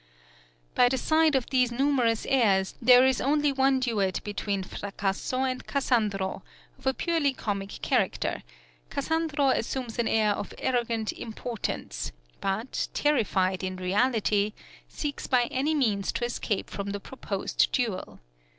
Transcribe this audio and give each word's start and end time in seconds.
By 0.73 0.89
the 0.89 0.97
side 0.97 1.35
of 1.35 1.51
these 1.51 1.71
numerous 1.71 2.25
airs, 2.27 2.73
there 2.81 3.05
is 3.05 3.21
only 3.21 3.51
one 3.51 3.79
duet 3.79 4.19
between 4.23 4.63
Fracasso 4.63 5.43
and 5.47 5.63
Cassandro 5.67 6.37
(19), 6.41 6.41
of 6.79 6.87
a 6.87 6.93
purely 6.95 7.33
comic 7.33 7.83
character; 7.83 8.41
Cassandro 8.89 9.49
assumes 9.55 9.99
an 9.99 10.07
air 10.07 10.31
of 10.31 10.55
arrogant 10.57 11.13
importance, 11.13 12.13
but, 12.39 12.87
terrified 12.95 13.63
in 13.63 13.75
reality, 13.75 14.53
seeks 14.87 15.27
by 15.27 15.43
any 15.51 15.75
means 15.75 16.11
to 16.13 16.25
escape 16.25 16.71
from 16.71 16.93
the 16.93 16.99
proposed 16.99 17.71
duel. 17.71 18.19